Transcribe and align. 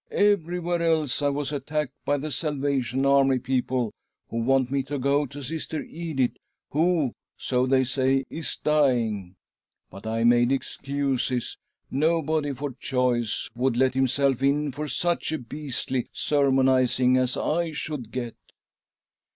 Everywhere 0.09 0.81
else 0.81 1.21
I 1.21 1.27
was 1.29 1.51
attacked 1.51 1.93
by 2.05 2.17
the 2.17 2.31
Salvation 2.31 3.05
Army 3.05 3.37
people, 3.37 3.93
who 4.31 4.37
want 4.37 4.71
me 4.71 4.81
to 4.81 4.97
go 4.97 5.27
to 5.27 5.43
Sister 5.43 5.83
Edith, 5.83 6.37
who, 6.71 7.13
"so 7.37 7.67
they 7.67 7.83
say, 7.83 8.25
is 8.27 8.57
dying. 8.57 9.35
But 9.91 10.07
I 10.07 10.23
made 10.23 10.51
excuses. 10.51 11.59
Nobody 11.91 12.51
for 12.51 12.71
choice 12.73 13.47
would 13.53 13.77
let 13.77 13.93
himself 13.93 14.41
in.. 14.41 14.71
for 14.71 14.87
such 14.87 15.31
a 15.31 15.37
beastly 15.37 16.07
sermonising 16.11 17.15
as 17.17 17.37
I 17.37 17.71
should 17.71 18.11
get." 18.11 18.35